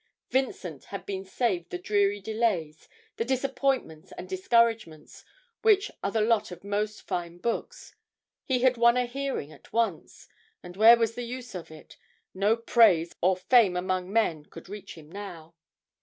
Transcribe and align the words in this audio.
Vincent 0.31 0.85
had 0.85 1.05
been 1.05 1.23
saved 1.23 1.69
the 1.69 1.77
dreary 1.77 2.19
delays, 2.19 2.89
the 3.17 3.23
disappointments 3.23 4.11
and 4.13 4.27
discouragements, 4.27 5.23
which 5.61 5.91
are 6.03 6.09
the 6.09 6.21
lot 6.21 6.49
of 6.49 6.63
most 6.63 7.03
first 7.05 7.41
books; 7.43 7.93
he 8.43 8.63
had 8.63 8.77
won 8.77 8.97
a 8.97 9.05
hearing 9.05 9.51
at 9.51 9.71
once 9.71 10.27
and 10.63 10.75
where 10.75 10.97
was 10.97 11.13
the 11.13 11.21
use 11.21 11.53
of 11.53 11.69
it? 11.69 11.97
no 12.33 12.57
praise 12.57 13.13
or 13.21 13.37
fame 13.37 13.77
among 13.77 14.11
men 14.11 14.43
could 14.43 14.67
reach 14.67 14.95
him 14.97 15.07
now. 15.07 15.53